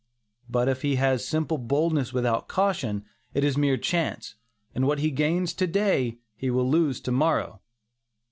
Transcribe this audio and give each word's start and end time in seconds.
But 0.49 0.67
if 0.67 0.81
he 0.81 0.95
has 0.95 1.27
simple 1.27 1.59
boldness 1.59 2.11
without 2.11 2.47
caution, 2.47 3.05
it 3.35 3.43
is 3.43 3.55
mere 3.55 3.77
chance, 3.77 4.33
and 4.73 4.87
what 4.87 4.97
he 4.97 5.11
gains 5.11 5.53
to 5.53 5.67
day 5.67 6.17
he 6.35 6.49
will 6.49 6.67
lose 6.67 6.99
to 7.01 7.11
morrow. 7.11 7.61